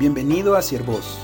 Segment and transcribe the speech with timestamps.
[0.00, 1.18] Bienvenido a Siervos,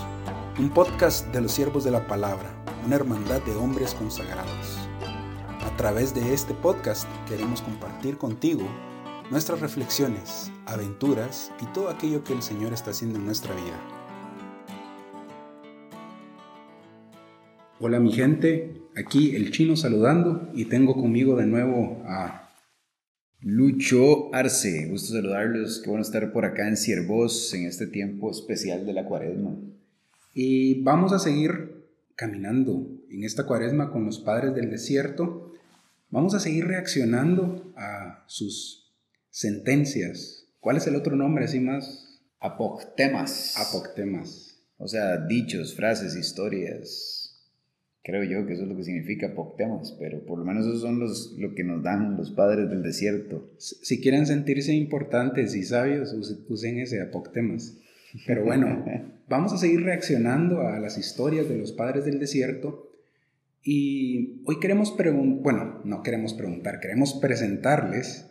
[0.58, 4.76] un podcast de los siervos de la palabra, una hermandad de hombres consagrados.
[5.64, 8.68] A través de este podcast queremos compartir contigo
[9.30, 13.80] nuestras reflexiones, aventuras y todo aquello que el Señor está haciendo en nuestra vida.
[17.80, 22.45] Hola mi gente, aquí el chino saludando y tengo conmigo de nuevo a
[23.48, 28.84] Lucho Arce, gusto saludarlos, qué bueno estar por acá en Ciervos en este tiempo especial
[28.84, 29.56] de la cuaresma.
[30.34, 31.86] Y vamos a seguir
[32.16, 35.52] caminando en esta cuaresma con los padres del desierto.
[36.10, 38.92] Vamos a seguir reaccionando a sus
[39.30, 40.48] sentencias.
[40.58, 42.20] ¿Cuál es el otro nombre así más?
[42.40, 43.54] Apoctemas.
[43.56, 44.58] Apoctemas.
[44.76, 47.15] O sea, dichos, frases, historias,
[48.06, 51.00] Creo yo que eso es lo que significa Poctemas, pero por lo menos esos son
[51.00, 53.50] los, lo que nos dan los padres del desierto.
[53.58, 56.14] Si quieren sentirse importantes y sabios,
[56.48, 57.78] usen ese Apoctemas.
[58.24, 58.84] Pero bueno,
[59.28, 62.92] vamos a seguir reaccionando a las historias de los padres del desierto
[63.64, 68.30] y hoy queremos preguntar, bueno, no queremos preguntar, queremos presentarles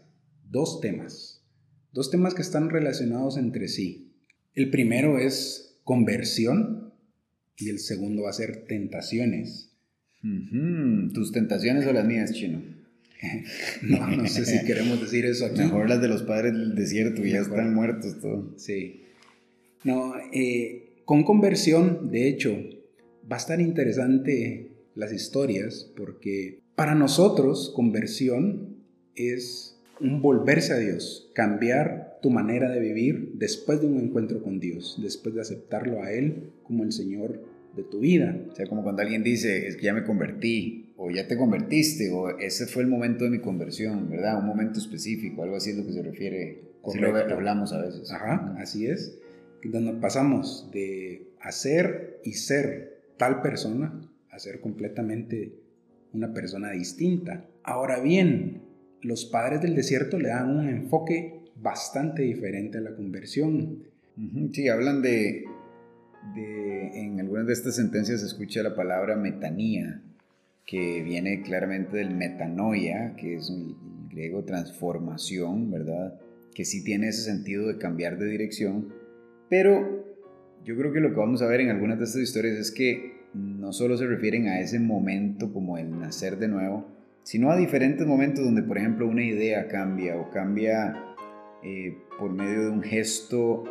[0.50, 1.44] dos temas,
[1.92, 4.14] dos temas que están relacionados entre sí.
[4.53, 6.94] El primero es conversión
[7.58, 9.65] y el segundo va a ser tentaciones.
[11.14, 12.62] ¿Tus tentaciones o las mías, chino?
[13.81, 15.59] no, no sé si queremos decir eso aquí.
[15.59, 18.62] Mejor las de los padres del desierto, ya están muertos todos.
[18.62, 19.03] Sí.
[19.84, 22.58] No, eh, con conversión, de hecho,
[23.31, 28.78] va a estar interesante las historias porque para nosotros conversión
[29.16, 34.59] es un volverse a Dios, cambiar tu manera de vivir después de un encuentro con
[34.59, 37.42] Dios, después de aceptarlo a Él como el Señor
[37.76, 38.38] de tu vida.
[38.52, 42.09] O sea, como cuando alguien dice, es que ya me convertí, o ya te convertiste,
[42.12, 44.40] o ese fue el momento de mi conversión, ¿verdad?
[44.40, 47.28] Un momento específico, algo así es lo que se refiere, Correcto.
[47.28, 48.12] lo hablamos a veces.
[48.12, 49.20] Ajá, así es.
[49.64, 55.53] Donde pasamos de hacer y ser tal persona a ser completamente
[56.14, 57.46] una persona distinta.
[57.63, 58.62] Ahora bien,
[59.02, 63.84] los padres del desierto le dan un enfoque bastante diferente a la conversión.
[64.53, 65.46] Sí, hablan de,
[66.34, 70.02] de, en algunas de estas sentencias se escucha la palabra metanía,
[70.66, 76.19] que viene claramente del metanoia, que es un griego transformación, ¿verdad?
[76.53, 78.94] Que sí tiene ese sentido de cambiar de dirección,
[79.50, 80.06] pero
[80.63, 83.13] yo creo que lo que vamos a ver en algunas de estas historias es que
[83.34, 86.88] no solo se refieren a ese momento como el nacer de nuevo,
[87.24, 90.96] sino a diferentes momentos donde, por ejemplo, una idea cambia o cambia
[91.63, 93.63] eh, por medio de un gesto,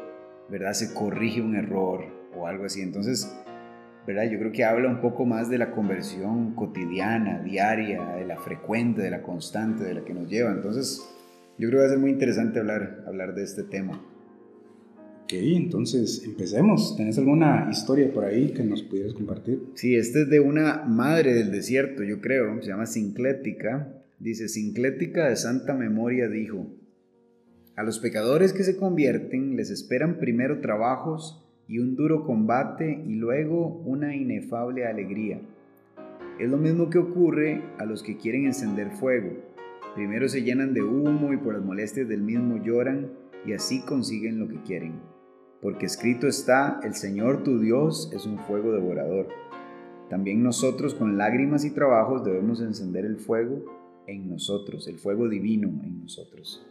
[0.50, 0.72] ¿verdad?
[0.72, 2.04] Se corrige un error
[2.36, 2.80] o algo así.
[2.80, 3.34] Entonces,
[4.06, 4.30] ¿verdad?
[4.30, 9.02] Yo creo que habla un poco más de la conversión cotidiana, diaria, de la frecuente,
[9.02, 10.52] de la constante, de la que nos lleva.
[10.52, 11.02] Entonces,
[11.58, 14.00] yo creo que va a ser muy interesante hablar, hablar de este tema.
[15.24, 16.96] Ok, entonces empecemos.
[16.96, 19.62] ¿Tenés alguna historia por ahí que nos pudieras compartir?
[19.74, 23.88] Sí, este es de una madre del desierto, yo creo, se llama Sinclética.
[24.18, 26.66] Dice, Sinclética de santa memoria dijo,
[27.76, 33.14] a los pecadores que se convierten les esperan primero trabajos y un duro combate y
[33.14, 35.40] luego una inefable alegría.
[36.38, 39.30] Es lo mismo que ocurre a los que quieren encender fuego.
[39.94, 43.10] Primero se llenan de humo y por las molestias del mismo lloran
[43.46, 45.14] y así consiguen lo que quieren
[45.64, 49.28] porque escrito está, el Señor tu Dios es un fuego devorador.
[50.10, 53.64] También nosotros con lágrimas y trabajos debemos encender el fuego
[54.06, 56.66] en nosotros, el fuego divino en nosotros.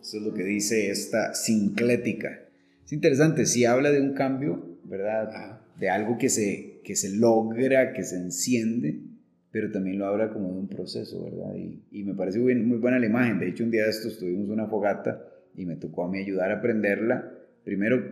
[0.00, 2.47] Eso es lo que dice esta sinclética.
[2.88, 5.60] Es interesante, si habla de un cambio, ¿verdad?
[5.78, 9.02] De algo que se, que se logra, que se enciende,
[9.50, 11.54] pero también lo habla como de un proceso, ¿verdad?
[11.54, 13.38] Y, y me parece muy, muy buena la imagen.
[13.38, 15.22] De hecho, un día de estos tuvimos una fogata
[15.54, 17.30] y me tocó a mí ayudar a prenderla
[17.68, 18.02] primero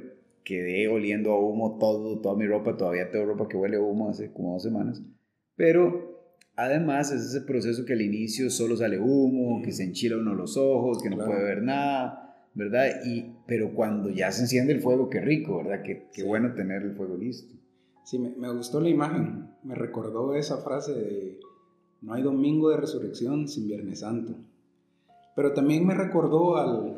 [0.44, 4.10] quedé oliendo a humo todo, toda mi ropa, todavía tengo ropa que huele a humo
[4.10, 5.02] hace como dos semanas,
[5.56, 10.34] pero además es ese proceso que al inicio solo sale humo, que se enchila uno
[10.34, 12.25] los ojos, que no puede ver nada,
[12.56, 12.86] ¿verdad?
[13.04, 15.82] Y, pero cuando ya se enciende el fuego, qué rico, ¿verdad?
[15.84, 17.54] Qué, qué bueno tener el fuego listo.
[18.04, 21.40] Sí, me, me gustó la imagen, me recordó esa frase de
[22.00, 24.34] no hay domingo de resurrección sin Viernes Santo.
[25.34, 26.96] Pero también me recordó al,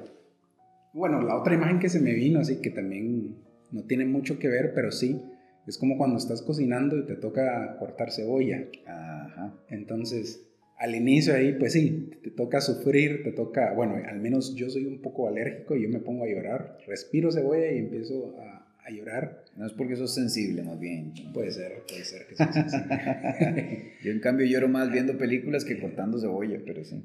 [0.93, 3.37] bueno, la otra imagen que se me vino, así que también
[3.73, 5.21] no tiene mucho que ver, pero sí,
[5.67, 8.65] es como cuando estás cocinando y te toca cortar cebolla.
[8.87, 9.55] Ajá.
[9.71, 10.48] Entonces,
[10.79, 14.87] al inicio ahí, pues sí, te toca sufrir, te toca, bueno, al menos yo soy
[14.87, 19.45] un poco alérgico y yo me pongo a llorar, respiro cebolla y empiezo a, llorar.
[19.55, 21.13] No es porque sos sensible, más bien.
[21.35, 23.93] Puede ser, puede ser que sos sensible.
[24.03, 27.05] yo en cambio lloro más viendo películas que cortando cebolla, pero sí.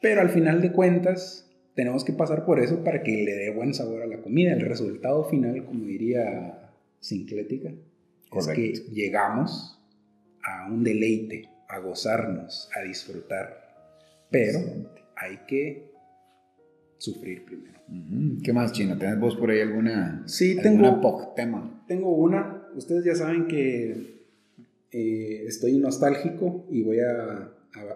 [0.00, 3.72] Pero al final de cuentas, tenemos que pasar por eso para que le dé buen
[3.72, 4.52] sabor a la comida.
[4.52, 7.72] El resultado final, como diría Sinclética,
[8.36, 9.80] es que llegamos
[10.42, 13.58] a un deleite, a gozarnos, a disfrutar.
[14.30, 14.60] Pero
[15.16, 15.90] hay que
[16.98, 17.80] sufrir primero.
[18.44, 18.96] ¿Qué más, Chino?
[18.98, 21.84] ¿Tienes vos por ahí alguna, sí, alguna tengo, tema?
[21.88, 22.68] Tengo una.
[22.74, 24.26] Ustedes ya saben que
[24.90, 27.50] eh, estoy nostálgico y voy a,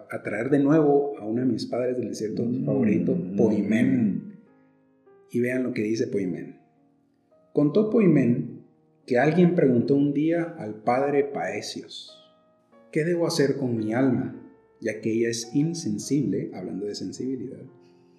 [0.09, 4.37] a, traer de nuevo a uno de mis padres del desierto mm, favorito, Poimen.
[5.31, 6.57] Y vean lo que dice Poimen.
[7.53, 8.61] Contó Poimen
[9.05, 12.16] que alguien preguntó un día al padre Paesios,
[12.91, 14.35] ¿qué debo hacer con mi alma?
[14.79, 17.63] Ya que ella es insensible, hablando de sensibilidad,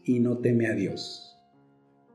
[0.05, 1.37] y no teme a Dios.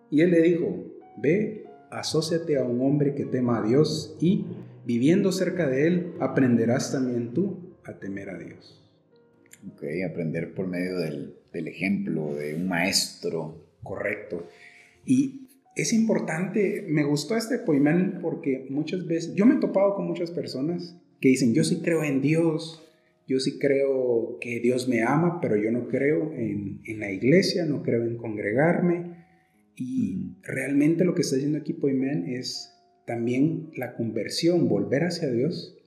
[0.10, 0.86] Y él le dijo,
[1.18, 4.46] ve, asóciate a un hombre que tema a Dios y,
[4.86, 8.82] viviendo cerca de él, aprenderás también tú a temer a Dios.
[9.72, 13.64] Ok, aprender por medio del, del ejemplo de un maestro.
[13.82, 14.48] Correcto.
[15.06, 20.06] Y es importante, me gustó este poemán porque muchas veces, yo me he topado con
[20.06, 22.84] muchas personas que dicen, yo sí creo en Dios,
[23.30, 27.64] yo sí creo que Dios me ama, pero yo no creo en, en la iglesia,
[27.64, 29.24] no creo en congregarme.
[29.74, 32.74] Y realmente lo que está diciendo aquí Poimén es
[33.08, 35.82] también la conversión, volver hacia Dios,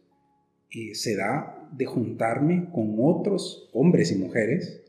[0.71, 4.85] y se da de juntarme con otros hombres y mujeres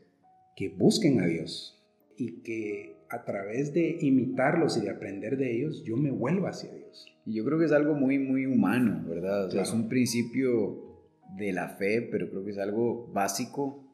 [0.56, 1.78] que busquen a Dios
[2.16, 6.72] y que a través de imitarlos y de aprender de ellos, yo me vuelvo hacia
[6.72, 7.06] Dios.
[7.24, 9.46] Y yo creo que es algo muy, muy humano, ¿verdad?
[9.46, 11.06] O sea, es un principio
[11.36, 13.84] de la fe, pero creo que es algo básico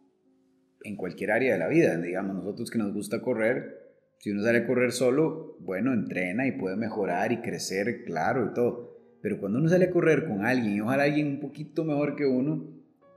[0.83, 1.97] en cualquier área de la vida.
[1.97, 3.85] Digamos, nosotros que nos gusta correr,
[4.19, 8.55] si uno sale a correr solo, bueno, entrena y puede mejorar y crecer, claro, y
[8.55, 8.95] todo.
[9.23, 12.27] Pero cuando uno sale a correr con alguien, y ojalá alguien un poquito mejor que
[12.27, 12.73] uno,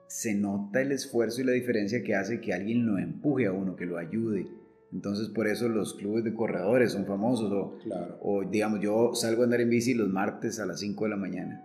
[0.07, 3.75] se nota el esfuerzo y la diferencia que hace que alguien lo empuje a uno,
[3.75, 4.47] que lo ayude
[4.93, 7.51] entonces por eso los clubes de corredores son famosos.
[7.51, 7.77] O,
[8.21, 11.17] o digamos, yo salgo a andar en bici los martes a las 5 de la
[11.17, 11.63] mañana.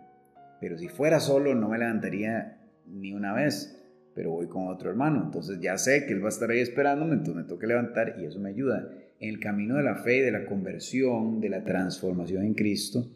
[0.61, 3.79] Pero si fuera solo no me levantaría ni una vez.
[4.15, 5.23] Pero voy con otro hermano.
[5.25, 7.15] Entonces ya sé que él va a estar ahí esperándome.
[7.15, 8.91] Entonces me toca levantar y eso me ayuda.
[9.21, 13.09] En el camino de la fe, de la conversión, de la transformación en Cristo,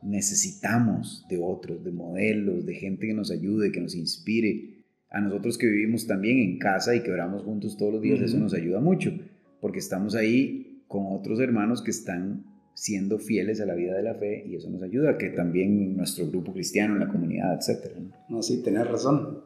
[0.00, 4.76] necesitamos de otros, de modelos, de gente que nos ayude, que nos inspire.
[5.10, 8.38] A nosotros que vivimos también en casa y que oramos juntos todos los días, eso
[8.38, 9.12] nos ayuda mucho
[9.60, 14.14] porque estamos ahí con otros hermanos que están siendo fieles a la vida de la
[14.14, 17.96] fe y eso nos ayuda, que también nuestro grupo cristiano, en la comunidad, etc.
[18.28, 19.44] No, sí, tenés razón.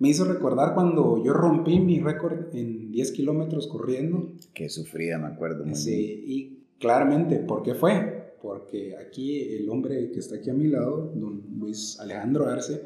[0.00, 4.32] Me hizo recordar cuando yo rompí mi récord en 10 kilómetros corriendo.
[4.54, 5.64] Qué sufrida, me acuerdo.
[5.64, 8.34] Muy sí, y claramente, ¿por qué fue?
[8.42, 12.82] Porque aquí el hombre que está aquí a mi lado, don Luis Alejandro Arce,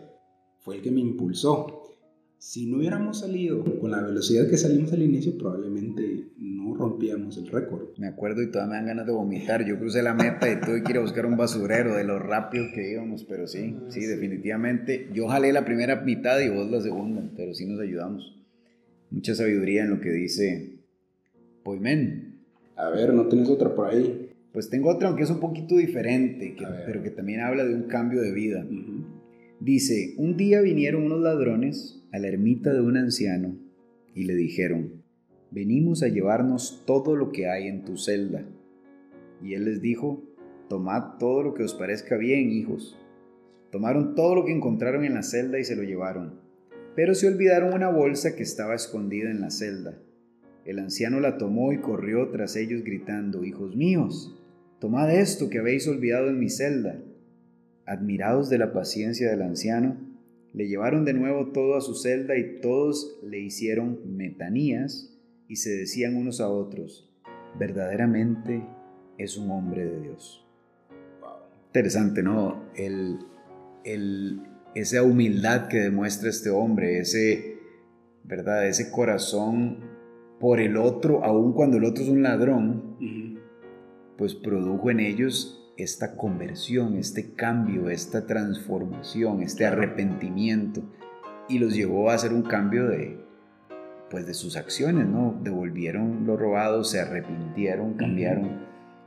[0.60, 1.81] fue el que me impulsó.
[2.44, 7.46] Si no hubiéramos salido con la velocidad que salimos al inicio, probablemente no rompíamos el
[7.46, 7.96] récord.
[7.98, 9.64] Me acuerdo y todavía me dan ganas de vomitar.
[9.64, 12.64] Yo crucé la meta y tuve que ir a buscar un basurero de lo rápido
[12.74, 15.08] que íbamos, pero sí, sí, definitivamente.
[15.14, 18.36] Yo jalé la primera mitad y vos la segunda, pero sí nos ayudamos.
[19.12, 20.80] Mucha sabiduría en lo que dice
[21.62, 22.40] Poimen.
[22.74, 24.30] A ver, ¿no tienes otra por ahí?
[24.52, 26.56] Pues tengo otra, aunque es un poquito diferente,
[26.86, 28.66] pero que también habla de un cambio de vida.
[29.64, 33.56] Dice, un día vinieron unos ladrones a la ermita de un anciano
[34.12, 35.04] y le dijeron,
[35.52, 38.44] venimos a llevarnos todo lo que hay en tu celda.
[39.40, 40.24] Y él les dijo,
[40.68, 42.98] tomad todo lo que os parezca bien, hijos.
[43.70, 46.40] Tomaron todo lo que encontraron en la celda y se lo llevaron,
[46.96, 49.96] pero se olvidaron una bolsa que estaba escondida en la celda.
[50.64, 54.36] El anciano la tomó y corrió tras ellos gritando, Hijos míos,
[54.80, 57.00] tomad esto que habéis olvidado en mi celda.
[57.86, 59.96] Admirados de la paciencia del anciano,
[60.52, 65.70] le llevaron de nuevo todo a su celda y todos le hicieron metanías y se
[65.70, 67.10] decían unos a otros,
[67.58, 68.62] verdaderamente
[69.18, 70.46] es un hombre de Dios.
[71.66, 72.64] Interesante, ¿no?
[72.76, 73.18] El,
[73.84, 74.42] el,
[74.74, 77.58] esa humildad que demuestra este hombre, ese,
[78.24, 78.68] ¿verdad?
[78.68, 79.78] Ese corazón
[80.38, 83.38] por el otro, aun cuando el otro es un ladrón,
[84.18, 90.82] pues produjo en ellos esta conversión, este cambio, esta transformación, este arrepentimiento
[91.48, 93.20] y los llevó a hacer un cambio de
[94.10, 95.40] pues de sus acciones, ¿no?
[95.42, 98.60] Devolvieron lo robado, se arrepintieron, cambiaron.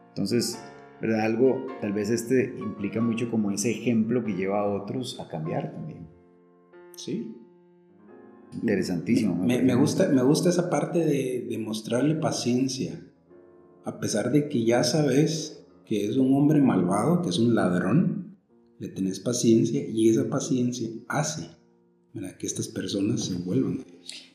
[0.10, 0.60] Entonces,
[1.00, 1.22] ¿verdad?
[1.22, 5.72] Algo, tal vez este implica mucho como ese ejemplo que lleva a otros a cambiar
[5.72, 6.08] también.
[6.96, 7.36] Sí.
[8.54, 9.36] Interesantísimo.
[9.36, 13.00] Me, gusta, me gusta esa parte de, de mostrarle paciencia,
[13.84, 18.38] a pesar de que ya sabes que es un hombre malvado, que es un ladrón,
[18.80, 21.50] le tenés paciencia y esa paciencia hace
[22.40, 23.84] que estas personas se vuelvan.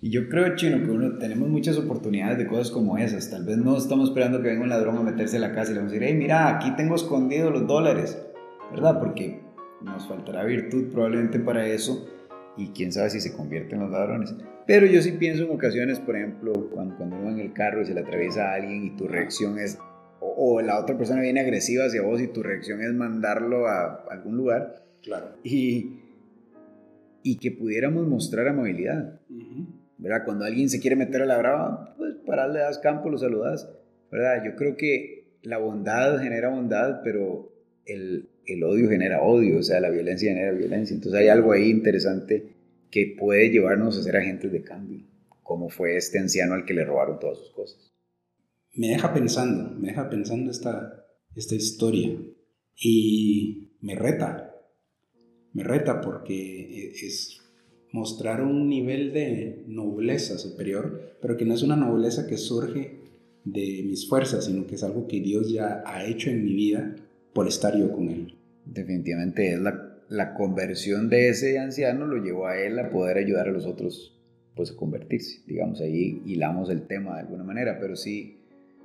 [0.02, 3.30] Y yo creo, Chino, que uno, tenemos muchas oportunidades de cosas como esas.
[3.30, 5.74] Tal vez no estamos esperando que venga un ladrón a meterse a la casa y
[5.74, 8.20] le vamos a decir, hey, mira, aquí tengo escondidos los dólares,
[8.70, 8.98] ¿verdad?
[8.98, 9.40] Porque
[9.82, 12.06] nos faltará virtud probablemente para eso
[12.56, 14.34] y quién sabe si se convierten en los ladrones.
[14.66, 17.86] Pero yo sí pienso en ocasiones, por ejemplo, cuando, cuando uno en el carro y
[17.86, 19.78] se le atraviesa a alguien y tu reacción es,
[20.20, 24.04] o, o, la otra persona viene agresiva hacia vos y tu reacción es mandarlo a
[24.10, 24.84] algún lugar.
[25.02, 25.36] Claro.
[25.42, 26.00] Y
[27.22, 29.20] y que pudiéramos mostrar amabilidad.
[29.98, 30.24] ¿verdad?
[30.24, 33.68] Cuando alguien se quiere meter a la brava, pues para le das campo, lo saludas.
[34.10, 34.42] ¿verdad?
[34.44, 37.52] Yo creo que la bondad genera bondad, pero
[37.84, 40.94] el, el odio genera odio, o sea, la violencia genera violencia.
[40.94, 42.54] Entonces hay algo ahí interesante
[42.90, 45.06] que puede llevarnos a ser agentes de cambio,
[45.42, 47.92] como fue este anciano al que le robaron todas sus cosas.
[48.74, 52.16] Me deja pensando, me deja pensando esta, esta historia
[52.76, 54.54] y me reta,
[55.52, 57.40] me reta porque e, es
[57.92, 63.00] mostrar un nivel de nobleza superior, pero que no es una nobleza que surge
[63.44, 66.94] de mis fuerzas, sino que es algo que Dios ya ha hecho en mi vida
[67.32, 68.36] por estar yo con Él.
[68.64, 73.48] Definitivamente es la, la conversión de ese anciano lo llevó a Él a poder ayudar
[73.48, 74.16] a los otros
[74.54, 75.42] pues a convertirse.
[75.46, 78.39] Digamos, ahí hilamos el tema de alguna manera, pero sí,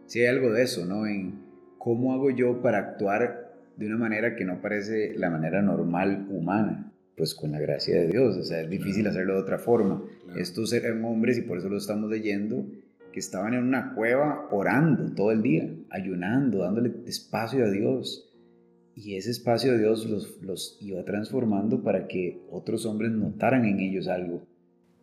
[0.06, 1.06] sí hay algo de eso, ¿no?
[1.06, 1.46] En
[1.78, 6.92] cómo hago yo para actuar de una manera que no parece la manera normal humana,
[7.18, 10.04] pues con la gracia de Dios, o sea, es difícil hacerlo de otra forma.
[10.38, 12.66] Estos eran hombres, y por eso lo estamos leyendo,
[13.12, 18.32] que estaban en una cueva orando todo el día, ayunando, dándole espacio a Dios.
[18.96, 23.80] Y ese espacio de Dios los, los iba transformando para que otros hombres notaran en
[23.80, 24.46] ellos algo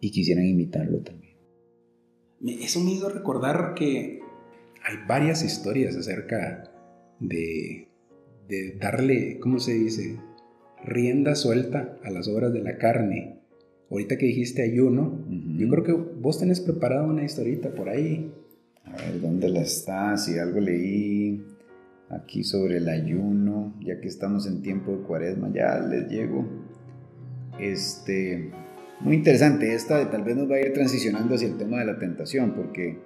[0.00, 1.36] y quisieran imitarlo también.
[2.44, 4.21] Eso me hizo recordar que
[4.84, 6.70] hay varias historias acerca
[7.20, 7.92] de
[8.52, 10.18] de darle, ¿cómo se dice?
[10.84, 13.40] Rienda suelta a las obras de la carne.
[13.90, 15.24] Ahorita que dijiste ayuno,
[15.56, 18.32] yo creo que vos tenés preparado una historita por ahí.
[18.84, 20.16] A ver, ¿dónde la está?
[20.16, 21.44] Si algo leí
[22.10, 26.46] aquí sobre el ayuno, ya que estamos en tiempo de cuaresma, ya les llego.
[27.58, 28.50] Este,
[29.00, 31.98] muy interesante, esta tal vez nos va a ir transicionando hacia el tema de la
[31.98, 32.98] tentación, porque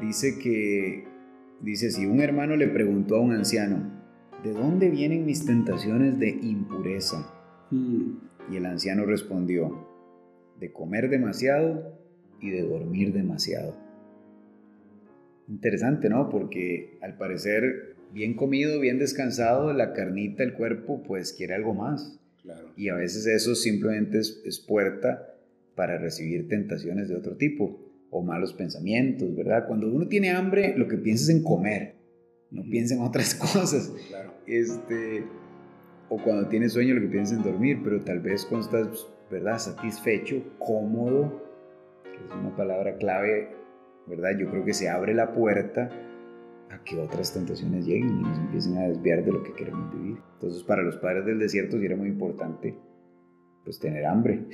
[0.00, 1.04] dice que,
[1.60, 3.90] dice, si un hermano le preguntó a un anciano,
[4.44, 7.34] ¿de dónde vienen mis tentaciones de impureza?
[7.70, 8.18] Hmm.
[8.50, 9.86] Y el anciano respondió,
[10.58, 11.98] de comer demasiado
[12.40, 13.76] y de dormir demasiado.
[15.48, 16.28] Interesante, ¿no?
[16.28, 22.18] Porque al parecer, bien comido, bien descansado, la carnita, el cuerpo, pues quiere algo más.
[22.76, 25.34] Y a veces eso simplemente es, es puerta
[25.74, 29.66] para recibir tentaciones de otro tipo o malos pensamientos, ¿verdad?
[29.66, 31.98] Cuando uno tiene hambre, lo que piensa es en comer
[32.50, 33.92] no piensa en otras cosas.
[34.46, 35.24] Este,
[36.08, 39.58] o cuando tienes sueño lo que piensas en dormir, pero tal vez cuando estás, ¿verdad?
[39.58, 41.42] Satisfecho, cómodo,
[42.04, 43.50] que es una palabra clave,
[44.06, 44.30] ¿verdad?
[44.38, 45.90] Yo creo que se abre la puerta
[46.70, 50.18] a que otras tentaciones lleguen y nos empiecen a desviar de lo que queremos vivir.
[50.34, 52.76] Entonces, para los padres del desierto sí era muy importante,
[53.64, 54.46] pues, tener hambre.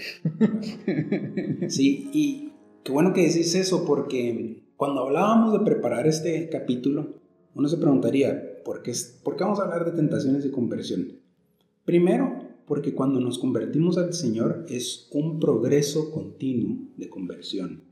[1.68, 2.53] Sí, y
[2.84, 7.14] qué bueno que decís eso, porque cuando hablábamos de preparar este capítulo,
[7.54, 11.18] uno se preguntaría, ¿por qué, ¿por qué vamos a hablar de tentaciones y conversión?
[11.84, 17.84] Primero, porque cuando nos convertimos al Señor es un progreso continuo de conversión.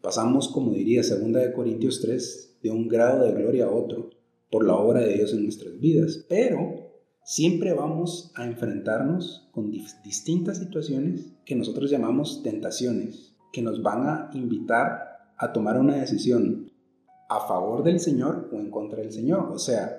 [0.00, 4.10] Pasamos, como diría 2 Corintios 3, de un grado de gloria a otro
[4.50, 6.24] por la obra de Dios en nuestras vidas.
[6.28, 6.90] Pero
[7.24, 14.30] siempre vamos a enfrentarnos con distintas situaciones que nosotros llamamos tentaciones, que nos van a
[14.34, 16.70] invitar a tomar una decisión
[17.28, 19.98] a favor del Señor o en contra del Señor, o sea,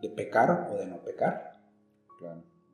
[0.00, 1.58] de pecar o de no pecar.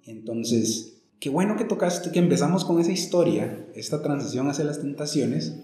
[0.04, 5.59] Entonces, qué bueno que tocaste, que empezamos con esa historia, esta transición hacia las tentaciones,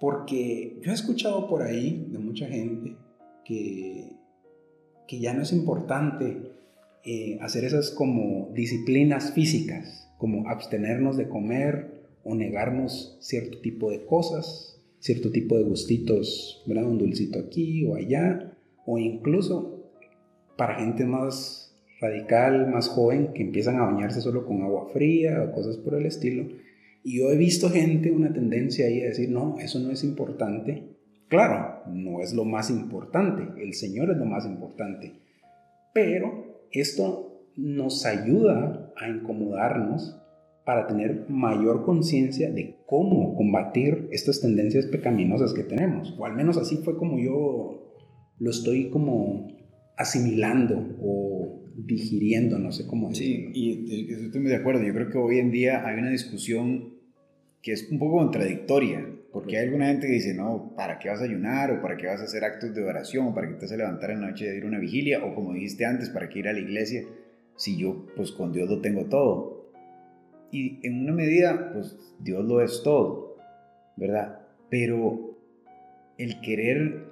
[0.00, 2.96] porque yo he escuchado por ahí de mucha gente
[3.44, 4.16] que,
[5.06, 6.52] que ya no es importante
[7.04, 14.04] eh, hacer esas como disciplinas físicas, como abstenernos de comer o negarnos cierto tipo de
[14.04, 16.84] cosas, cierto tipo de gustitos, ¿verdad?
[16.84, 19.84] Un dulcito aquí o allá, o incluso
[20.56, 25.52] para gente más radical, más joven, que empiezan a bañarse solo con agua fría o
[25.52, 26.48] cosas por el estilo.
[27.02, 30.96] Y yo he visto gente, una tendencia ahí a decir, no, eso no es importante.
[31.28, 35.14] Claro, no es lo más importante, el Señor es lo más importante.
[35.94, 40.19] Pero esto nos ayuda a incomodarnos
[40.70, 46.14] para tener mayor conciencia de cómo combatir estas tendencias pecaminosas que tenemos.
[46.16, 47.92] O al menos así fue como yo
[48.38, 49.48] lo estoy como
[49.96, 53.50] asimilando o digiriendo, no sé cómo decirlo.
[53.52, 54.84] Sí, y estoy muy de acuerdo.
[54.84, 56.94] Yo creo que hoy en día hay una discusión
[57.62, 61.20] que es un poco contradictoria, porque hay alguna gente que dice, no, ¿para qué vas
[61.20, 61.72] a ayunar?
[61.72, 63.26] ¿O para qué vas a hacer actos de oración?
[63.26, 65.24] ¿O para qué te vas a levantar en la noche de ir a una vigilia?
[65.24, 67.02] O como dijiste antes, ¿para qué ir a la iglesia?
[67.56, 69.59] Si yo, pues con Dios lo tengo todo.
[70.52, 73.36] Y en una medida, pues Dios lo es todo,
[73.96, 74.40] ¿verdad?
[74.68, 75.38] Pero
[76.18, 77.06] el querer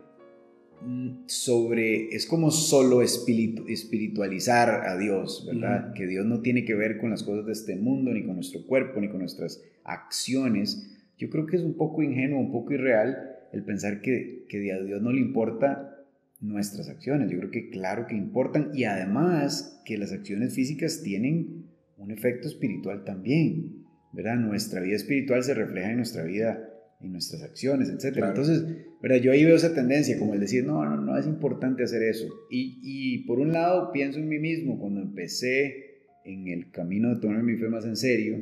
[0.82, 5.92] mm, sobre, es como solo espiritualizar a Dios, ¿verdad?
[5.94, 8.66] Que Dios no tiene que ver con las cosas de este mundo, ni con nuestro
[8.66, 10.96] cuerpo, ni con nuestras acciones.
[11.16, 13.16] Yo creo que es un poco ingenuo, un poco irreal
[13.52, 15.98] el pensar que, que a Dios no le importa
[16.40, 17.30] nuestras acciones.
[17.30, 21.57] Yo creo que claro que importan y además que las acciones físicas tienen
[21.98, 24.36] un efecto espiritual también, ¿verdad?
[24.36, 26.68] Nuestra vida espiritual se refleja en nuestra vida
[27.00, 28.16] en nuestras acciones, etc.
[28.16, 28.64] Entonces,
[29.00, 29.18] ¿verdad?
[29.18, 32.26] yo ahí veo esa tendencia, como el decir, no, no, no es importante hacer eso.
[32.50, 35.88] Y, y, por un lado, pienso en mí mismo, cuando empecé
[36.24, 38.38] en el camino de tomar mi fe más en serio,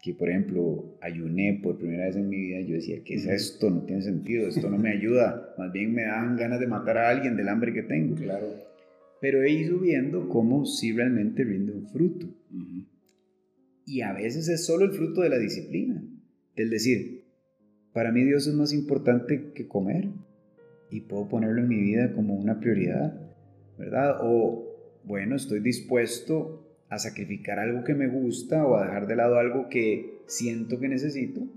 [0.00, 3.68] que por ejemplo ayuné por primera vez en mi vida, yo decía, ¿qué es esto?
[3.68, 7.08] No tiene sentido, esto no me ayuda, más bien me dan ganas de matar a
[7.08, 8.14] alguien del hambre que tengo.
[8.14, 8.46] Claro.
[9.20, 12.28] Pero he ido viendo cómo sí realmente rinde un fruto.
[13.88, 16.04] Y a veces es solo el fruto de la disciplina,
[16.54, 17.24] del decir,
[17.94, 20.10] para mí Dios es más importante que comer
[20.90, 23.18] y puedo ponerlo en mi vida como una prioridad,
[23.78, 24.18] ¿verdad?
[24.20, 29.38] O, bueno, estoy dispuesto a sacrificar algo que me gusta o a dejar de lado
[29.38, 31.48] algo que siento que necesito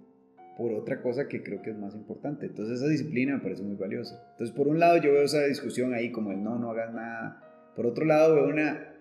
[0.57, 2.45] por otra cosa que creo que es más importante.
[2.45, 4.25] Entonces esa disciplina me parece muy valiosa.
[4.31, 7.73] Entonces por un lado yo veo esa discusión ahí como el no, no hagas nada.
[7.75, 8.95] Por otro lado veo una,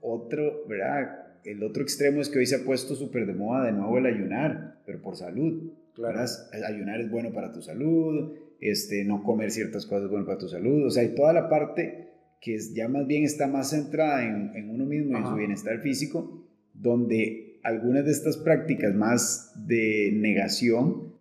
[0.00, 1.21] otro, ¿verdad?
[1.44, 4.06] El otro extremo es que hoy se ha puesto súper de moda de nuevo el
[4.06, 5.72] ayunar, pero por salud.
[5.94, 6.20] Claro.
[6.66, 10.48] Ayunar es bueno para tu salud, este, no comer ciertas cosas es bueno para tu
[10.48, 12.08] salud, o sea, hay toda la parte
[12.40, 15.80] que ya más bien está más centrada en, en uno mismo, y en su bienestar
[15.80, 21.12] físico, donde algunas de estas prácticas más de negación,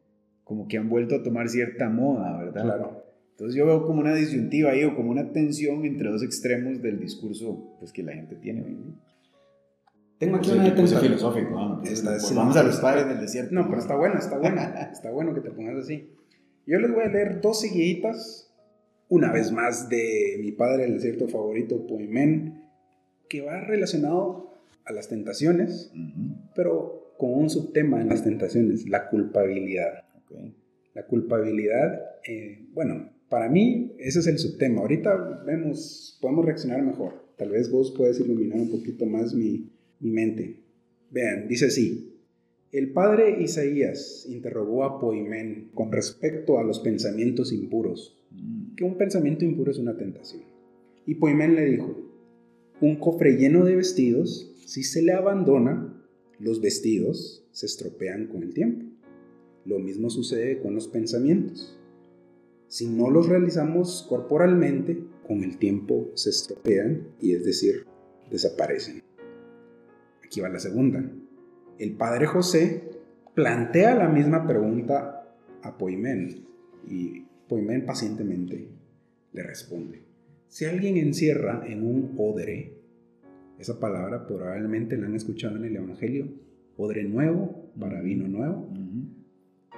[0.44, 2.64] como que han vuelto a tomar cierta moda, ¿verdad?
[2.64, 3.04] Claro.
[3.32, 7.00] Entonces yo veo como una disyuntiva ahí o como una tensión entre dos extremos del
[7.00, 8.78] discurso pues, que la gente tiene hoy.
[10.22, 11.82] Tengo aquí una de filosófico, ¿no?
[12.36, 13.56] vamos a los padres del desierto.
[13.56, 14.62] No, pero está bueno, está bueno.
[14.92, 16.12] está bueno que te pongas así.
[16.68, 18.54] Yo les voy a leer dos seguiditas,
[19.10, 22.66] una vez más de mi padre del desierto favorito, Poimen,
[23.30, 24.54] que va relacionado
[24.86, 25.92] a las tentaciones,
[26.54, 30.04] pero con un subtema en las tentaciones, la culpabilidad.
[30.94, 34.82] La culpabilidad, eh, bueno, para mí ese es el subtema.
[34.82, 37.26] Ahorita vemos, podemos reaccionar mejor.
[37.38, 40.58] Tal vez vos puedes iluminar un poquito más mi, mi mente.
[41.10, 42.08] Vean, dice así.
[42.72, 48.76] El padre Isaías interrogó a Poimén con respecto a los pensamientos impuros, mm.
[48.76, 50.44] que un pensamiento impuro es una tentación.
[51.06, 51.98] Y Poimén le dijo,
[52.80, 56.02] un cofre lleno de vestidos, si se le abandona,
[56.40, 58.86] los vestidos se estropean con el tiempo.
[59.66, 61.78] Lo mismo sucede con los pensamientos.
[62.68, 67.86] Si no los realizamos corporalmente, con el tiempo se estropean y es decir,
[68.32, 69.04] desaparecen.
[70.32, 71.04] Aquí va la segunda.
[71.78, 72.90] El padre José
[73.34, 76.48] plantea la misma pregunta a Poimén
[76.88, 78.70] y Poimén pacientemente
[79.34, 80.06] le responde.
[80.48, 82.78] Si alguien encierra en un odre,
[83.60, 86.30] esa palabra probablemente la han escuchado en el Evangelio,
[86.78, 88.70] odre nuevo para vino nuevo,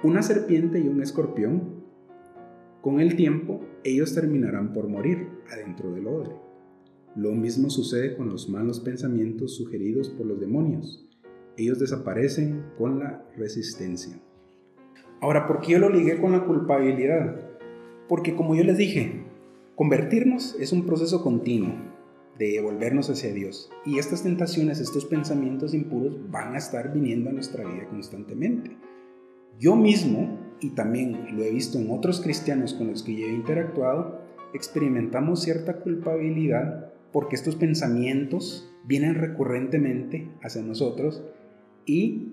[0.04, 1.82] una serpiente y un escorpión,
[2.80, 6.43] con el tiempo ellos terminarán por morir adentro del odre.
[7.16, 11.06] Lo mismo sucede con los malos pensamientos sugeridos por los demonios.
[11.56, 14.20] Ellos desaparecen con la resistencia.
[15.20, 17.40] Ahora, ¿por qué yo lo ligué con la culpabilidad?
[18.08, 19.22] Porque como yo les dije,
[19.76, 21.72] convertirnos es un proceso continuo
[22.36, 23.70] de volvernos hacia Dios.
[23.86, 28.76] Y estas tentaciones, estos pensamientos impuros van a estar viniendo a nuestra vida constantemente.
[29.60, 33.32] Yo mismo, y también lo he visto en otros cristianos con los que yo he
[33.32, 34.20] interactuado,
[34.52, 41.22] experimentamos cierta culpabilidad porque estos pensamientos vienen recurrentemente hacia nosotros
[41.86, 42.32] y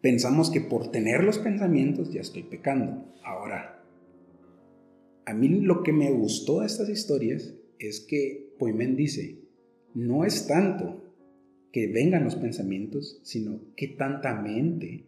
[0.00, 3.04] pensamos que por tener los pensamientos ya estoy pecando.
[3.22, 3.84] Ahora,
[5.26, 9.38] a mí lo que me gustó de estas historias es que Poimen dice,
[9.94, 11.14] no es tanto
[11.70, 15.06] que vengan los pensamientos, sino que tanta mente,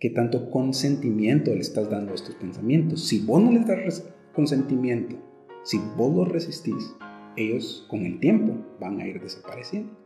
[0.00, 3.06] que tanto consentimiento le estás dando a estos pensamientos.
[3.06, 5.16] Si vos no les das consentimiento,
[5.64, 6.96] si vos los resistís,
[7.36, 9.96] ellos con el tiempo van a ir desapareciendo.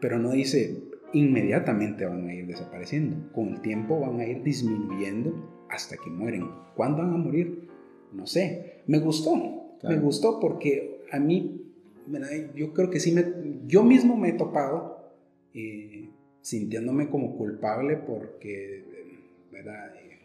[0.00, 3.32] Pero no dice inmediatamente van a ir desapareciendo.
[3.32, 6.50] Con el tiempo van a ir disminuyendo hasta que mueren.
[6.74, 7.68] ¿Cuándo van a morir?
[8.12, 8.82] No sé.
[8.86, 9.34] Me gustó.
[9.82, 11.60] Me gustó porque a mí,
[12.54, 13.24] yo creo que sí, me,
[13.66, 15.12] yo mismo me he topado
[15.52, 16.08] eh,
[16.40, 18.84] sintiéndome como culpable porque
[19.54, 19.94] ¿verdad?
[19.96, 20.18] Eh,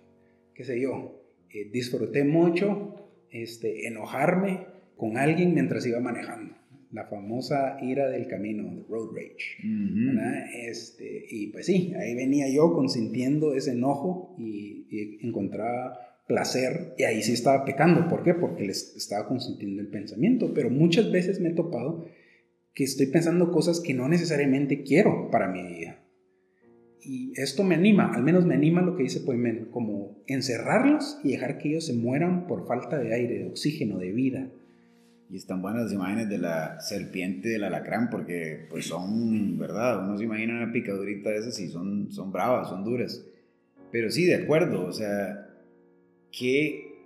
[0.53, 1.21] qué sé yo,
[1.53, 2.95] eh, disfruté mucho
[3.29, 4.65] este, enojarme
[4.99, 6.55] con alguien mientras iba manejando.
[6.91, 9.57] La famosa ira del camino, road rage.
[10.67, 17.03] este, y pues sí, ahí venía yo consintiendo ese enojo y, y encontraba placer y
[17.03, 18.07] ahí sí estaba pecando.
[18.07, 18.33] ¿Por qué?
[18.33, 20.53] Porque les estaba consintiendo el pensamiento.
[20.53, 22.05] Pero muchas veces me he topado
[22.73, 26.03] que estoy pensando cosas que no necesariamente quiero para mi vida.
[27.01, 31.31] Y esto me anima, al menos me anima lo que dice Poimen, como encerrarlos y
[31.31, 34.51] dejar que ellos se mueran por falta de aire, de oxígeno, de vida.
[35.29, 40.03] Y están buenas las imágenes de la serpiente del alacrán, porque pues son, ¿verdad?
[40.03, 43.23] Uno se imagina una picadurita de esas y son, son bravas, son duras.
[43.91, 45.47] Pero sí, de acuerdo, o sea,
[46.31, 47.05] ¿qué,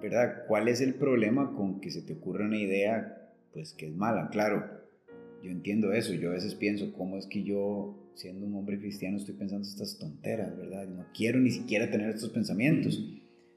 [0.00, 0.44] ¿verdad?
[0.48, 4.30] ¿Cuál es el problema con que se te ocurra una idea, pues que es mala?
[4.30, 4.64] Claro,
[5.42, 9.16] yo entiendo eso, yo a veces pienso, ¿cómo es que yo siendo un hombre cristiano
[9.16, 10.88] estoy pensando estas tonteras, ¿verdad?
[10.88, 13.04] No quiero ni siquiera tener estos pensamientos.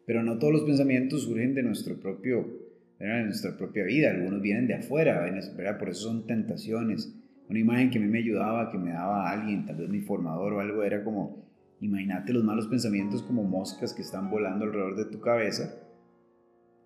[0.05, 2.66] Pero no todos los pensamientos surgen de nuestro propio,
[2.99, 5.77] de nuestra propia vida, algunos vienen de afuera, ¿verdad?
[5.77, 7.13] Por eso son tentaciones.
[7.49, 10.53] Una imagen que a mí me ayudaba, que me daba alguien, tal vez mi formador
[10.53, 11.45] o algo, era como,
[11.79, 15.75] imagínate los malos pensamientos como moscas que están volando alrededor de tu cabeza.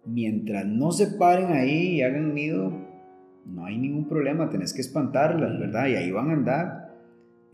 [0.06, 2.72] Mientras no se paren ahí y hagan nido,
[3.46, 5.88] no hay ningún problema, tenés que espantarlas, ¿verdad?
[5.88, 6.82] Y ahí van a andar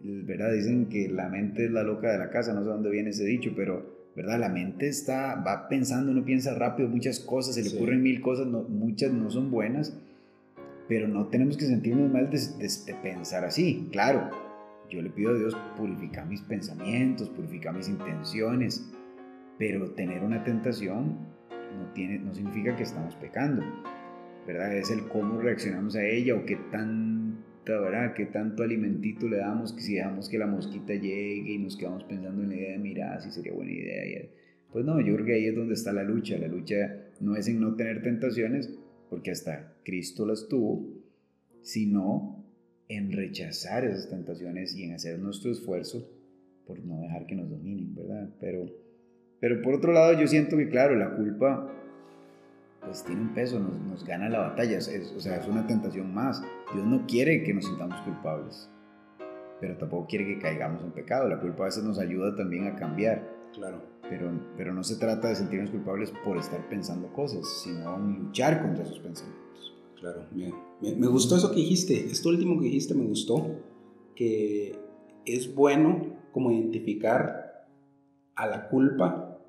[0.04, 0.54] ¿verdad?
[0.54, 3.26] Dicen que la mente es la loca de la casa, no sé dónde viene ese
[3.26, 4.40] dicho, pero, ¿verdad?
[4.40, 8.48] La mente está, va pensando, uno piensa rápido muchas cosas, se le ocurren mil cosas,
[8.48, 9.96] muchas no son buenas,
[10.90, 13.88] pero no tenemos que sentirnos mal de, de, pensar así.
[13.92, 14.32] Claro,
[14.90, 18.92] yo le pido a Dios purificar mis pensamientos, purificar mis intenciones,
[19.60, 21.16] pero tener una tentación
[21.78, 23.64] no, tiene, no significa que estamos pecando,
[24.48, 24.76] ¿verdad?
[24.76, 27.17] Es el cómo reaccionamos a ella o qué tan
[27.74, 28.14] ¿verdad?
[28.14, 32.04] ¿Qué tanto alimentito le damos que si dejamos que la mosquita llegue y nos quedamos
[32.04, 34.30] pensando en la idea de mirar si sería buena idea?
[34.72, 36.38] pues no, yo creo que ahí es donde está la lucha.
[36.38, 38.78] La lucha no es en no tener tentaciones,
[39.10, 40.86] porque hasta Cristo las tuvo,
[41.62, 42.46] sino
[42.90, 46.10] en rechazar esas tentaciones y en hacer nuestro esfuerzo
[46.66, 48.30] por no dejar que nos dominen, ¿verdad?
[48.40, 48.66] Pero,
[49.40, 51.74] pero por otro lado, yo siento que, claro, la culpa
[52.88, 56.14] pues tiene un peso, nos, nos gana la batalla, es, o sea, es una tentación
[56.14, 56.42] más.
[56.74, 58.70] Dios no quiere que nos sintamos culpables,
[59.60, 61.28] pero tampoco quiere que caigamos en pecado.
[61.28, 63.30] La culpa a veces nos ayuda también a cambiar.
[63.54, 63.82] Claro.
[64.10, 68.84] Pero, pero no se trata de sentirnos culpables por estar pensando cosas, sino luchar contra
[68.84, 69.76] esos pensamientos.
[70.00, 70.54] Claro, bien.
[70.82, 73.60] Me gustó eso que dijiste, esto último que dijiste me gustó,
[74.16, 74.80] que
[75.26, 77.68] es bueno como identificar
[78.36, 79.40] a la culpa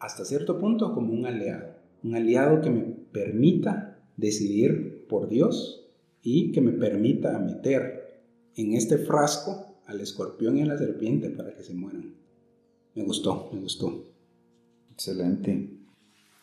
[0.00, 1.69] hasta cierto punto como un aliado
[2.02, 2.82] un aliado que me
[3.12, 5.88] permita decidir por Dios
[6.22, 8.22] y que me permita meter
[8.56, 12.14] en este frasco al escorpión y a la serpiente para que se mueran.
[12.94, 14.04] Me gustó, me gustó.
[14.92, 15.70] Excelente.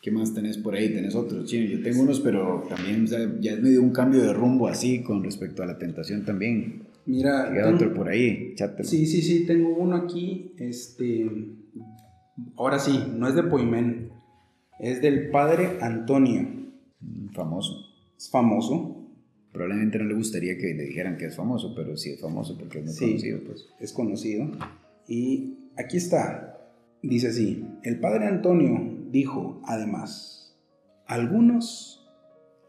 [0.00, 0.92] ¿Qué más tenés por ahí?
[0.92, 1.50] ¿Tenés otros?
[1.50, 5.24] Sí, yo tengo unos, pero también ya es medio un cambio de rumbo así con
[5.24, 6.82] respecto a la tentación también.
[7.06, 10.52] Mira, Queda otro por ahí, Sí, sí, sí, tengo uno aquí.
[10.58, 11.26] Este,
[12.56, 14.10] ahora sí, no es de Poimen,
[14.78, 16.42] es del padre Antonio.
[17.00, 17.86] Mm, famoso.
[18.16, 19.06] Es famoso.
[19.52, 22.78] Probablemente no le gustaría que le dijeran que es famoso, pero sí es famoso porque
[22.78, 23.40] es muy conocido.
[23.44, 23.66] Pues.
[23.80, 24.50] Es conocido.
[25.06, 26.54] Y aquí está.
[27.02, 30.58] Dice así, el padre Antonio dijo además,
[31.06, 32.06] algunos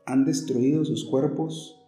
[0.06, 1.80] han destruido sus cuerpos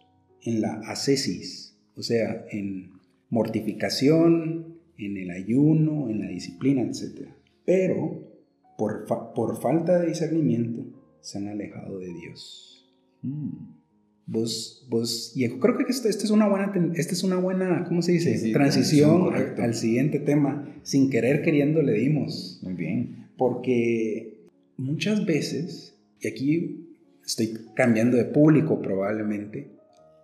[0.42, 2.92] en la ascesis, o sea, en
[3.30, 7.28] mortificación, en el ayuno, en la disciplina, etc.
[7.64, 8.31] Pero
[8.76, 10.84] por, falta de discernimiento,
[11.20, 12.92] se han alejado de Dios.
[13.22, 13.82] Mm.
[14.26, 18.12] Vos, vos, y creo que esta, es una buena, esta es una buena, ¿cómo se
[18.12, 18.52] dice?
[18.52, 20.68] transición al, siguiente tema.
[20.82, 22.60] Sin querer queriendo le dimos.
[22.62, 23.30] Muy bien.
[23.36, 26.88] Porque muchas veces, y aquí
[27.26, 29.72] estoy cambiando de público probablemente,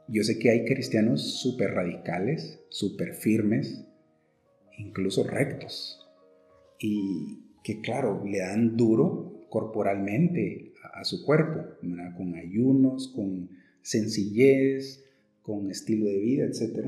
[0.07, 3.85] yo sé que hay cristianos súper radicales, súper firmes,
[4.79, 6.09] incluso rectos.
[6.79, 11.67] Y, que claro, le dan duro corporalmente a, su cuerpo,
[12.17, 13.51] con ayunos, con
[13.83, 15.05] sencillez,
[15.43, 16.87] con estilo de vida, etc.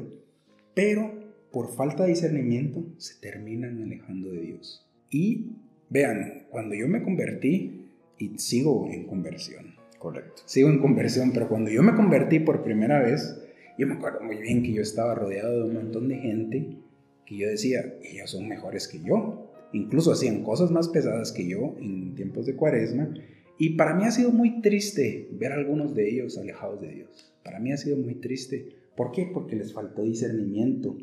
[0.72, 1.12] Pero
[1.52, 4.88] por falta de discernimiento se terminan alejando de Dios.
[5.10, 5.50] Y
[5.90, 9.74] vean, cuando yo me convertí, y sigo en conversión.
[9.98, 10.40] Correcto.
[10.46, 13.38] Sigo en conversión, pero cuando yo me convertí por primera vez,
[13.76, 16.78] yo me acuerdo muy bien que yo estaba rodeado de un montón de gente
[17.26, 19.49] que yo decía, ellos son mejores que yo.
[19.72, 23.14] Incluso hacían cosas más pesadas que yo en tiempos de cuaresma.
[23.58, 27.34] Y para mí ha sido muy triste ver a algunos de ellos alejados de Dios.
[27.44, 28.76] Para mí ha sido muy triste.
[28.96, 29.30] ¿Por qué?
[29.32, 30.96] Porque les faltó discernimiento.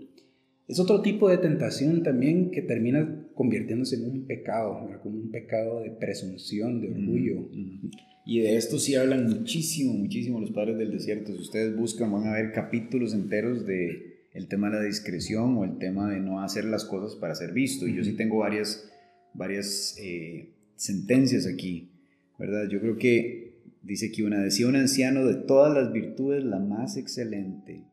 [0.67, 5.81] Es otro tipo de tentación también que termina convirtiéndose en un pecado, como un pecado
[5.81, 7.47] de presunción, de orgullo.
[8.25, 11.31] Y de esto sí hablan muchísimo, muchísimo los padres del desierto.
[11.31, 15.63] Si ustedes buscan, van a ver capítulos enteros de el tema de la discreción o
[15.63, 17.87] el tema de no hacer las cosas para ser visto.
[17.87, 18.87] Y yo sí tengo varias,
[19.33, 21.89] varias eh, sentencias aquí,
[22.37, 22.69] ¿verdad?
[22.69, 26.97] Yo creo que dice que una, decía un anciano, de todas las virtudes, la más
[26.97, 27.83] excelente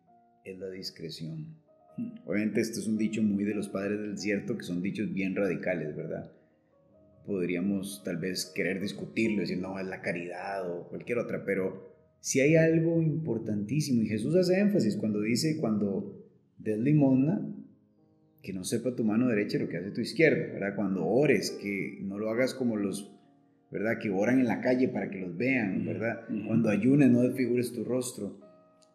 [0.45, 1.57] es la discreción.
[2.27, 5.35] Obviamente esto es un dicho muy de los padres del desierto, que son dichos bien
[5.35, 6.31] radicales, ¿verdad?
[7.25, 12.41] Podríamos tal vez querer discutirlo, decir, no, es la caridad o cualquier otra, pero si
[12.41, 16.24] hay algo importantísimo, y Jesús hace énfasis cuando dice, cuando
[16.59, 17.41] des limosna,
[18.43, 20.77] que no sepa tu mano derecha lo que hace tu izquierda, ¿verdad?
[20.77, 23.11] Cuando ores, que no lo hagas como los,
[23.71, 23.99] ¿verdad?
[24.01, 26.27] Que oran en la calle para que los vean, ¿verdad?
[26.47, 28.39] Cuando ayunes, no desfigures tu rostro.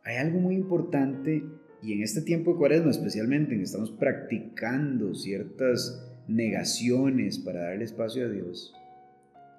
[0.04, 1.44] Hay algo muy importante
[1.82, 7.86] y en este tiempo de cuaresma especialmente, en que estamos practicando ciertas negaciones para darle
[7.86, 8.74] espacio a Dios,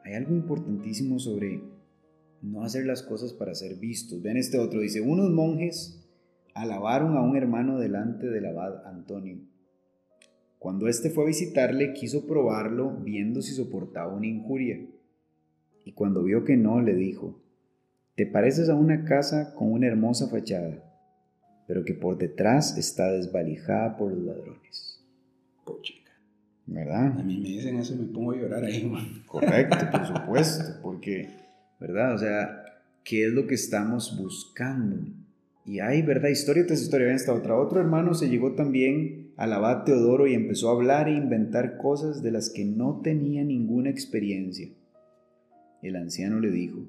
[0.04, 1.62] hay algo importantísimo sobre
[2.42, 4.22] no hacer las cosas para ser vistos.
[4.22, 5.99] Ven este otro, dice, unos monjes
[6.54, 9.38] alabaron a un hermano delante del abad Antonio.
[10.58, 14.78] Cuando éste fue a visitarle, quiso probarlo viendo si soportaba una injuria.
[15.84, 17.40] Y cuando vio que no, le dijo,
[18.14, 20.90] te pareces a una casa con una hermosa fachada
[21.70, 25.06] pero que por detrás está desvalijada por los ladrones.
[25.64, 26.10] Pochica.
[26.66, 27.16] ¿Verdad?
[27.16, 29.22] A mí me dicen eso y me pongo a llorar ahí, man.
[29.24, 31.28] Correcto, por supuesto, porque,
[31.78, 32.16] ¿verdad?
[32.16, 32.64] O sea,
[33.04, 34.96] ¿qué es lo que estamos buscando?
[35.70, 36.30] Y hay, ¿verdad?
[36.30, 37.14] Historia tras historia.
[37.14, 37.56] Esta otra.
[37.56, 42.24] Otro hermano se llegó también al abad Teodoro y empezó a hablar e inventar cosas
[42.24, 44.68] de las que no tenía ninguna experiencia.
[45.80, 46.88] El anciano le dijo,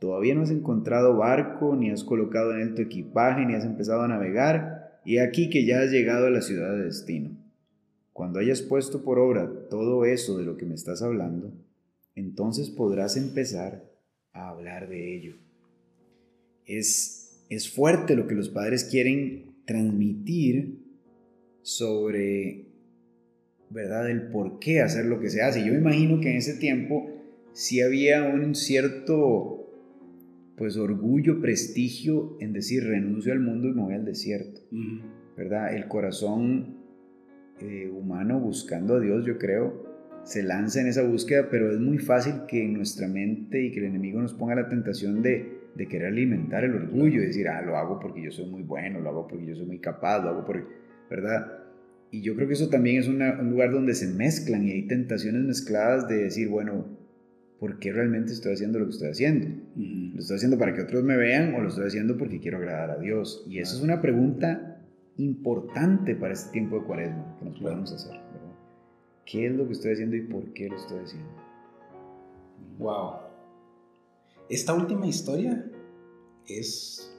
[0.00, 4.02] Todavía no has encontrado barco, ni has colocado en él tu equipaje, ni has empezado
[4.02, 7.30] a navegar, y aquí que ya has llegado a la ciudad de destino.
[8.12, 11.52] Cuando hayas puesto por obra todo eso de lo que me estás hablando,
[12.16, 13.84] entonces podrás empezar
[14.32, 15.36] a hablar de ello.
[16.66, 20.78] Es, es fuerte lo que los padres quieren transmitir
[21.62, 22.66] sobre,
[23.70, 25.64] ¿verdad?, el por qué hacer lo que se hace.
[25.64, 27.10] Yo me imagino que en ese tiempo
[27.52, 29.60] sí había un cierto
[30.56, 34.60] pues orgullo, prestigio en decir renuncio al mundo y me voy al desierto,
[35.36, 35.74] ¿verdad?
[35.74, 36.76] El corazón
[37.60, 39.84] eh, humano buscando a Dios, yo creo,
[40.22, 43.80] se lanza en esa búsqueda, pero es muy fácil que en nuestra mente y que
[43.80, 47.62] el enemigo nos ponga la tentación de, de querer alimentar el orgullo y decir, ah,
[47.62, 50.30] lo hago porque yo soy muy bueno, lo hago porque yo soy muy capaz, lo
[50.30, 50.64] hago porque,
[51.10, 51.64] ¿verdad?
[52.10, 53.18] Y yo creo que eso también es un
[53.50, 56.86] lugar donde se mezclan y hay tentaciones mezcladas de decir, bueno,
[57.58, 59.48] ¿por qué realmente estoy haciendo lo que estoy haciendo?
[59.76, 62.90] ¿Lo estoy haciendo para que otros me vean o lo estoy haciendo porque quiero agradar
[62.90, 63.44] a Dios?
[63.48, 64.80] Y esa es una pregunta
[65.16, 68.20] importante para este tiempo de cuaresma que nos podemos hacer.
[69.26, 71.30] ¿Qué es lo que estoy haciendo y por qué lo estoy haciendo?
[72.78, 73.23] Wow.
[74.48, 75.70] Esta última historia
[76.46, 77.14] es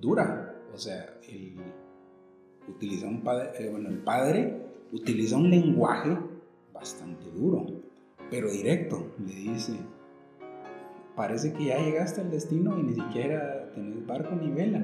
[0.00, 0.54] dura.
[0.72, 1.56] O sea, el,
[2.68, 4.62] utiliza un padre, eh, bueno, el padre
[4.92, 6.16] utiliza un lenguaje
[6.72, 7.84] bastante duro
[8.30, 9.74] pero directo, le dice,
[11.14, 14.80] parece que ya llegaste al destino y ni siquiera tenés barco ni vela.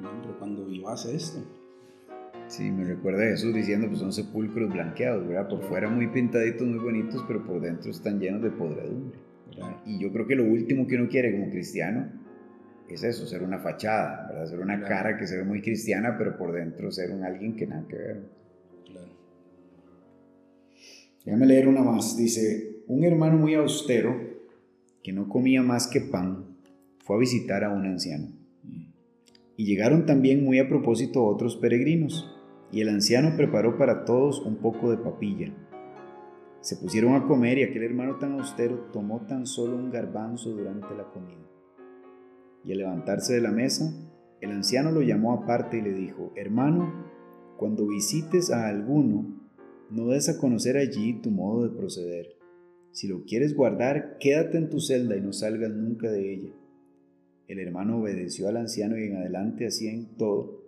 [0.00, 1.40] No, cuando vivas esto.
[2.46, 5.48] Sí, me recuerda a Jesús diciendo, pues son sepulcros blanqueados, ¿verdad?
[5.48, 9.18] Por fuera muy pintaditos, muy bonitos, pero por dentro están llenos de podredumbre.
[9.90, 12.12] Y yo creo que lo último que uno quiere como cristiano
[12.88, 14.46] es eso, ser una fachada, ¿verdad?
[14.46, 17.66] Ser una cara que se ve muy cristiana, pero por dentro ser un alguien que
[17.66, 18.20] nada que ver.
[18.86, 19.08] Claro.
[21.24, 22.16] Déjame leer una más.
[22.16, 24.16] Dice, un hermano muy austero,
[25.02, 26.56] que no comía más que pan,
[27.00, 28.28] fue a visitar a un anciano.
[29.56, 32.32] Y llegaron también muy a propósito otros peregrinos,
[32.70, 35.52] y el anciano preparó para todos un poco de papilla.
[36.60, 40.94] Se pusieron a comer y aquel hermano tan austero tomó tan solo un garbanzo durante
[40.94, 41.46] la comida.
[42.64, 43.92] Y al levantarse de la mesa,
[44.40, 47.06] el anciano lo llamó aparte y le dijo, Hermano,
[47.56, 49.40] cuando visites a alguno,
[49.90, 52.40] no des a conocer allí tu modo de proceder
[52.92, 56.52] si lo quieres guardar, quédate en tu celda y no salgas nunca de ella.
[57.46, 60.64] El hermano obedeció al anciano y en adelante hacía en todo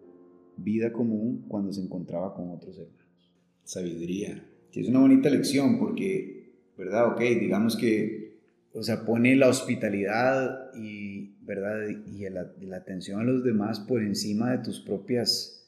[0.57, 3.33] vida común cuando se encontraba con otros hermanos.
[3.65, 4.52] Sabiduría.
[4.81, 7.13] Es una bonita lección porque, ¿verdad?
[7.13, 8.41] Ok, digamos que,
[8.73, 11.89] o sea, pone la hospitalidad y, ¿verdad?
[12.07, 15.67] Y la, la atención a los demás por encima de tus propias,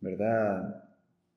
[0.00, 0.86] ¿verdad?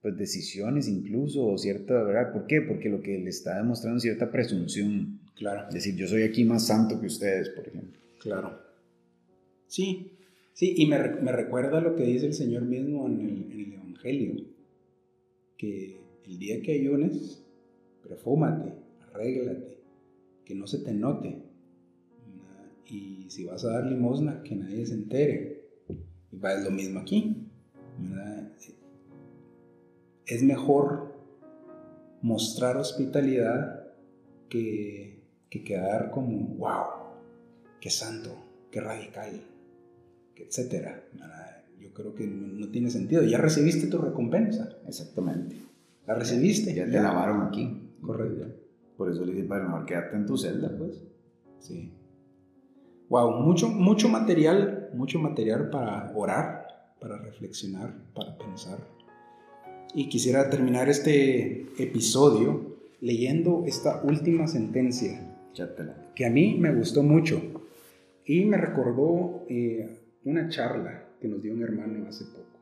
[0.01, 2.32] pues decisiones incluso o cierta, ¿verdad?
[2.32, 2.62] ¿Por qué?
[2.62, 5.19] Porque lo que le está demostrando es cierta presunción.
[5.36, 5.67] Claro.
[5.67, 7.99] Es decir, yo soy aquí más santo que ustedes, por ejemplo.
[8.19, 8.60] Claro.
[9.67, 10.17] Sí,
[10.53, 13.73] sí, y me, me recuerda lo que dice el Señor mismo en el, en el,
[13.73, 14.45] Evangelio,
[15.58, 17.43] que el día que ayunes,
[18.03, 18.73] perfúmate,
[19.12, 19.82] arréglate,
[20.45, 21.43] que no se te note.
[22.86, 25.69] Y si vas a dar limosna, que nadie se entere.
[26.32, 27.45] Y va lo mismo aquí.
[30.25, 31.15] Es mejor
[32.21, 33.88] mostrar hospitalidad
[34.47, 36.86] que, que quedar como, wow,
[37.79, 38.36] qué santo,
[38.71, 39.41] qué radical,
[40.36, 41.03] etcétera.
[41.79, 43.23] Yo creo que no, tiene sentido.
[43.23, 44.77] Ya recibiste tu recompensa.
[44.88, 45.55] Exactamente.
[46.10, 46.74] La recibiste.
[46.74, 47.93] Ya, te lavaron aquí.
[48.02, 48.48] Correcto.
[48.98, 51.04] Por eso le dije, para mejor quedarte en tu celda, pues.
[51.60, 51.93] Sí.
[53.10, 58.80] Wow, mucho, mucho material, mucho material para orar, para reflexionar, para pensar.
[59.93, 65.38] Y quisiera terminar este episodio leyendo esta última sentencia.
[65.54, 66.12] Chátela.
[66.15, 67.39] Que a mí me gustó mucho.
[68.26, 69.88] Y me recordó eh,
[70.26, 72.60] una charla que nos dio un hermano hace poco.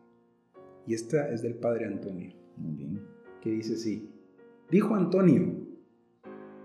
[0.85, 2.33] Y esta es del padre Antonio.
[2.57, 3.16] Muy bien.
[3.41, 4.11] Que dice así.
[4.69, 5.67] Dijo Antonio,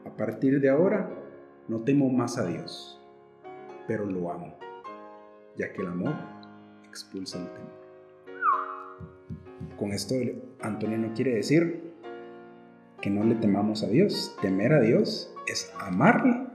[0.05, 1.11] a partir de ahora
[1.69, 3.01] no temo más a Dios,
[3.87, 4.57] pero lo amo,
[5.57, 6.15] ya que el amor
[6.89, 7.83] expulsa el temor.
[9.77, 10.15] Con esto
[10.61, 11.93] Antonio no quiere decir
[13.01, 14.37] que no le temamos a Dios.
[14.41, 16.47] Temer a Dios es amarle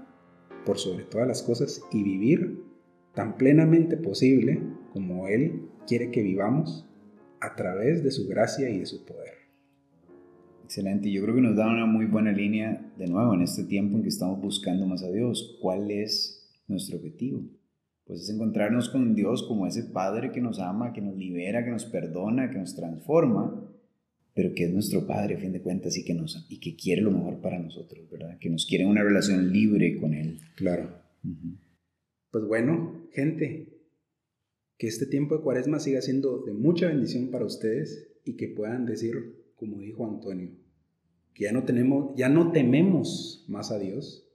[0.65, 2.63] por sobre todas las cosas y vivir
[3.13, 4.61] tan plenamente posible
[4.93, 6.87] como Él quiere que vivamos
[7.39, 9.36] a través de su gracia y de su poder.
[10.67, 13.95] Excelente, yo creo que nos da una muy buena línea de nuevo en este tiempo
[13.95, 15.57] en que estamos buscando más a Dios.
[15.61, 17.41] ¿Cuál es nuestro objetivo?
[18.03, 21.71] Pues es encontrarnos con Dios como ese Padre que nos ama, que nos libera, que
[21.71, 23.65] nos perdona, que nos transforma,
[24.33, 27.01] pero que es nuestro Padre a fin de cuentas y que, nos, y que quiere
[27.01, 28.37] lo mejor para nosotros, ¿verdad?
[28.37, 30.37] Que nos quiere una relación libre con Él.
[30.57, 31.01] Claro.
[32.29, 33.85] Pues bueno, gente,
[34.77, 38.85] que este tiempo de cuaresma siga siendo de mucha bendición para ustedes y que puedan
[38.85, 40.51] decir, como dijo Antonio,
[41.33, 44.27] que ya no, tenemos, ya no tememos más a Dios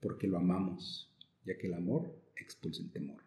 [0.00, 1.12] porque lo amamos,
[1.44, 3.22] ya que el amor expulsa el temor.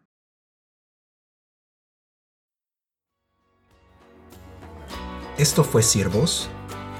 [5.38, 6.50] Esto fue Siervos.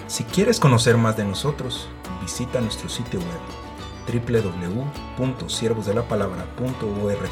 [0.06, 1.88] Si quieres conocer más de nosotros,
[2.20, 3.40] visita nuestro sitio web
[5.18, 7.30] www.siervosdelapalabra.org.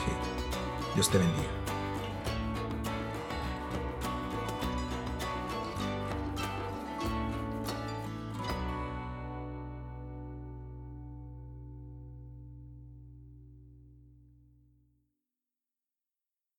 [0.95, 1.60] Dios te bendiga.